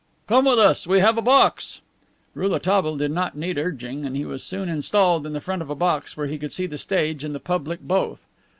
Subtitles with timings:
[0.25, 1.79] "Come with us; we have a box."
[2.33, 5.75] Rouletabille did not need urging, and he was soon installed in the front of a
[5.75, 8.25] box where he could see the stage and the public both.